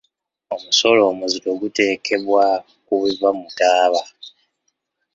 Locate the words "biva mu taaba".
3.01-4.01